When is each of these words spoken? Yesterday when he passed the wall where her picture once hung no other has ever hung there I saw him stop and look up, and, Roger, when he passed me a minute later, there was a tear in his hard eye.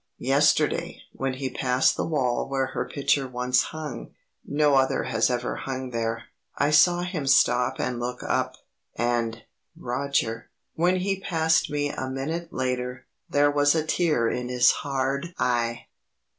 Yesterday 0.17 0.99
when 1.13 1.33
he 1.33 1.51
passed 1.51 1.95
the 1.95 2.07
wall 2.07 2.49
where 2.49 2.65
her 2.65 2.89
picture 2.91 3.27
once 3.27 3.65
hung 3.65 4.15
no 4.43 4.73
other 4.73 5.03
has 5.03 5.29
ever 5.29 5.57
hung 5.57 5.91
there 5.91 6.23
I 6.57 6.71
saw 6.71 7.01
him 7.03 7.27
stop 7.27 7.75
and 7.79 7.99
look 7.99 8.23
up, 8.23 8.55
and, 8.95 9.43
Roger, 9.77 10.49
when 10.73 10.95
he 11.01 11.19
passed 11.19 11.69
me 11.69 11.91
a 11.91 12.09
minute 12.09 12.51
later, 12.51 13.05
there 13.29 13.51
was 13.51 13.75
a 13.75 13.85
tear 13.85 14.27
in 14.27 14.49
his 14.49 14.71
hard 14.71 15.35
eye. 15.37 15.85